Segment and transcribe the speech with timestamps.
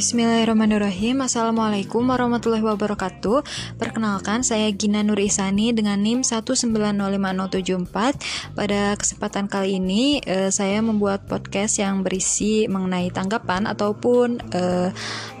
[0.00, 1.20] Bismillahirrahmanirrahim.
[1.20, 3.44] Assalamualaikum warahmatullahi wabarakatuh.
[3.76, 11.28] Perkenalkan saya Gina Nur Isani dengan NIM 1905074 Pada kesempatan kali ini eh, saya membuat
[11.28, 14.88] podcast yang berisi mengenai tanggapan ataupun eh,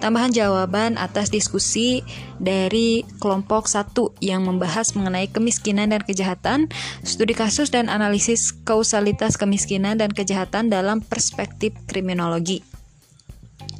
[0.04, 2.04] tambahan jawaban atas diskusi
[2.36, 6.68] dari kelompok satu yang membahas mengenai kemiskinan dan kejahatan
[7.00, 12.60] Studi kasus dan analisis kausalitas kemiskinan dan kejahatan dalam perspektif kriminologi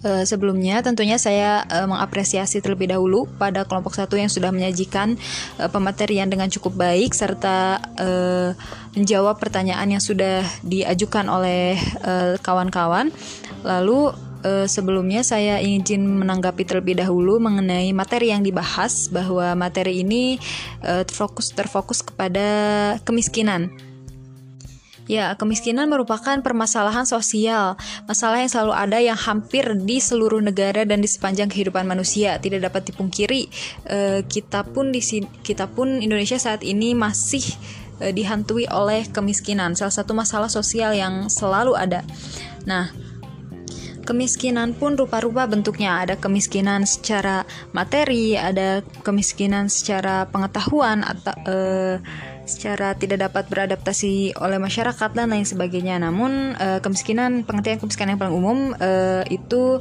[0.01, 5.21] Uh, sebelumnya tentunya saya uh, mengapresiasi terlebih dahulu pada kelompok satu yang sudah menyajikan
[5.61, 7.85] uh, pematerian dengan cukup baik serta
[8.97, 11.77] menjawab pertanyaan yang sudah diajukan oleh
[12.41, 13.13] kawan-kawan.
[13.63, 14.17] Lalu
[14.67, 20.41] sebelumnya saya ingin menanggapi terlebih dahulu mengenai materi yang dibahas bahwa materi ini
[20.81, 22.49] terfokus terfokus kepada
[23.05, 23.90] kemiskinan.
[25.11, 27.75] Ya, kemiskinan merupakan permasalahan sosial,
[28.07, 32.39] masalah yang selalu ada yang hampir di seluruh negara dan di sepanjang kehidupan manusia.
[32.39, 33.43] Tidak dapat dipungkiri,
[33.91, 35.03] eh, kita pun di
[35.43, 37.43] kita pun Indonesia saat ini masih
[37.99, 42.07] eh, dihantui oleh kemiskinan, salah satu masalah sosial yang selalu ada.
[42.71, 42.95] Nah,
[44.07, 46.07] kemiskinan pun rupa-rupa bentuknya.
[46.07, 47.43] Ada kemiskinan secara
[47.75, 51.99] materi, ada kemiskinan secara pengetahuan atau eh,
[52.51, 56.03] secara tidak dapat beradaptasi oleh masyarakat dan lain sebagainya.
[56.03, 59.79] Namun uh, kemiskinan pengertian kemiskinan yang paling umum uh, itu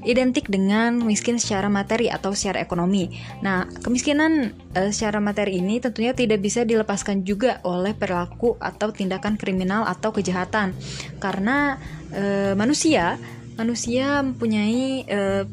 [0.00, 3.20] identik dengan miskin secara materi atau secara ekonomi.
[3.44, 9.36] Nah, kemiskinan uh, secara materi ini tentunya tidak bisa dilepaskan juga oleh perilaku atau tindakan
[9.36, 10.72] kriminal atau kejahatan.
[11.20, 11.76] Karena
[12.16, 13.20] uh, manusia
[13.60, 15.44] manusia mempunyai uh,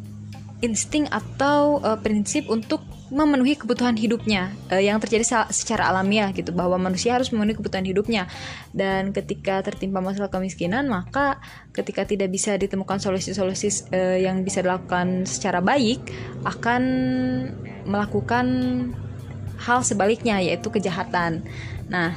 [0.63, 6.75] insting atau uh, prinsip untuk memenuhi kebutuhan hidupnya uh, yang terjadi secara alamiah gitu bahwa
[6.75, 8.27] manusia harus memenuhi kebutuhan hidupnya
[8.75, 11.39] dan ketika tertimpa masalah kemiskinan maka
[11.71, 16.03] ketika tidak bisa ditemukan solusi-solusi uh, yang bisa dilakukan secara baik
[16.43, 16.83] akan
[17.87, 18.45] melakukan
[19.57, 21.41] hal sebaliknya yaitu kejahatan.
[21.89, 22.13] Nah,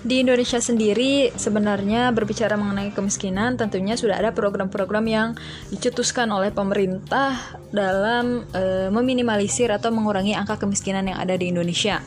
[0.00, 5.28] di Indonesia sendiri sebenarnya berbicara mengenai kemiskinan tentunya sudah ada program-program yang
[5.68, 7.36] dicetuskan oleh pemerintah
[7.68, 12.00] dalam e, meminimalisir atau mengurangi angka kemiskinan yang ada di Indonesia.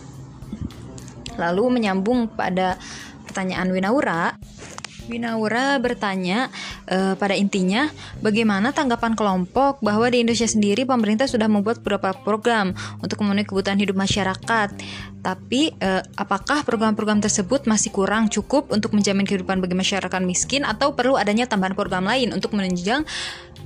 [1.37, 2.81] Lalu menyambung pada
[3.29, 4.37] pertanyaan Winaura,
[5.11, 6.47] Winaura bertanya
[6.87, 7.91] e, pada intinya
[8.23, 12.71] bagaimana tanggapan kelompok bahwa di Indonesia sendiri pemerintah sudah membuat beberapa program
[13.03, 14.69] untuk memenuhi kebutuhan hidup masyarakat.
[15.23, 20.95] Tapi e, apakah program-program tersebut masih kurang cukup untuk menjamin kehidupan bagi masyarakat miskin atau
[20.95, 23.03] perlu adanya tambahan program lain untuk menunjang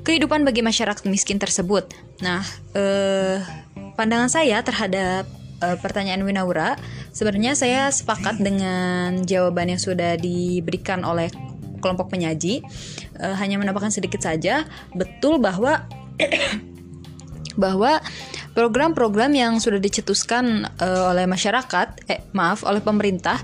[0.05, 1.89] kehidupan bagi masyarakat miskin tersebut?
[2.21, 2.41] Nah,
[2.73, 2.83] e,
[3.97, 5.25] pandangan saya terhadap
[5.61, 6.77] uh, pertanyaan Winaura,
[7.17, 11.33] sebenarnya saya sepakat dengan jawaban yang sudah diberikan oleh
[11.81, 12.61] kelompok penyaji.
[13.17, 15.89] Uh, hanya menambahkan sedikit saja, betul bahwa
[17.63, 17.97] bahwa
[18.53, 23.41] program-program yang sudah dicetuskan uh, oleh masyarakat, eh maaf, oleh pemerintah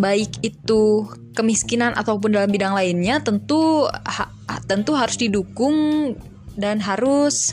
[0.00, 1.04] baik itu
[1.36, 4.32] kemiskinan ataupun dalam bidang lainnya tentu ha,
[4.64, 6.16] tentu harus didukung
[6.56, 7.52] dan harus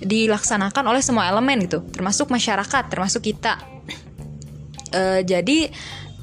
[0.00, 3.60] dilaksanakan oleh semua elemen gitu, termasuk masyarakat, termasuk kita.
[4.90, 5.70] Uh, jadi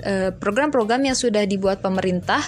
[0.03, 2.44] eh, program-program yang sudah dibuat pemerintah,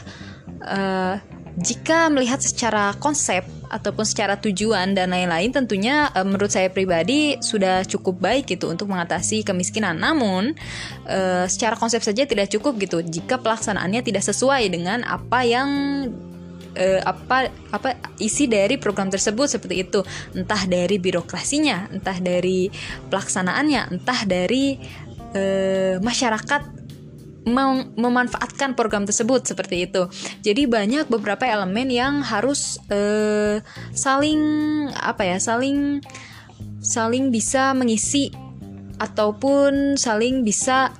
[0.63, 1.17] uh,
[1.59, 7.85] jika melihat secara konsep ataupun secara tujuan dan lain-lain, tentunya uh, menurut saya pribadi sudah
[7.85, 9.99] cukup baik gitu untuk mengatasi kemiskinan.
[9.99, 10.57] Namun
[11.05, 15.69] uh, secara konsep saja tidak cukup gitu jika pelaksanaannya tidak sesuai dengan apa yang
[16.79, 17.89] uh, apa apa
[18.21, 19.99] isi dari program tersebut seperti itu
[20.35, 22.69] entah dari birokrasinya entah dari
[23.09, 24.77] pelaksanaannya entah dari
[25.35, 26.61] uh, masyarakat
[27.49, 30.05] mem memanfaatkan program tersebut seperti itu.
[30.45, 33.63] Jadi banyak beberapa elemen yang harus uh,
[33.95, 34.41] saling
[34.93, 36.03] apa ya, saling
[36.79, 38.29] saling bisa mengisi
[38.99, 40.91] ataupun saling bisa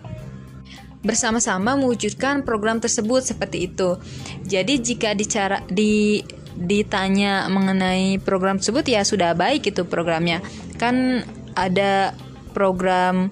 [1.00, 3.96] bersama-sama mewujudkan program tersebut seperti itu.
[4.44, 6.24] Jadi jika dicara di
[6.60, 10.44] ditanya mengenai program tersebut ya sudah baik itu programnya.
[10.76, 11.24] Kan
[11.56, 12.12] ada
[12.52, 13.32] program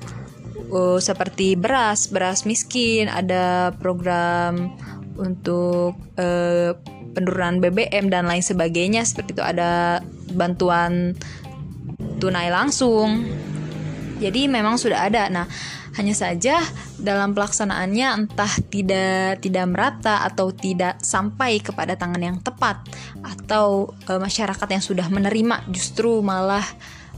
[0.72, 4.74] uh, seperti beras, beras miskin, ada program
[5.18, 6.72] untuk uh,
[7.18, 10.06] penurunan BBM dan lain sebagainya seperti itu ada
[10.38, 11.18] bantuan
[12.22, 13.25] tunai langsung.
[14.18, 15.30] Jadi memang sudah ada.
[15.30, 15.46] Nah,
[15.98, 16.62] hanya saja
[17.02, 22.86] dalam pelaksanaannya entah tidak tidak merata atau tidak sampai kepada tangan yang tepat
[23.25, 26.66] atau e, masyarakat yang sudah menerima justru malah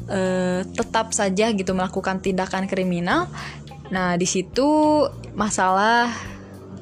[0.07, 0.19] e,
[0.63, 3.27] tetap saja gitu melakukan tindakan kriminal.
[3.91, 5.03] Nah, di situ
[5.35, 6.07] masalah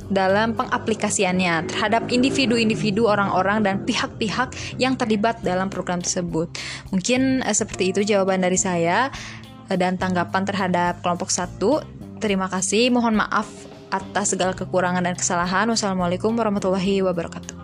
[0.08, 6.52] dalam pengaplikasiannya terhadap individu-individu orang-orang dan pihak-pihak yang terlibat dalam program tersebut.
[6.96, 9.12] Mungkin uh, seperti itu jawaban dari saya
[9.76, 11.84] dan tanggapan terhadap kelompok satu.
[12.24, 12.94] Terima kasih.
[12.94, 13.48] Mohon maaf
[13.92, 15.68] atas segala kekurangan dan kesalahan.
[15.68, 17.57] Wassalamualaikum warahmatullahi wabarakatuh.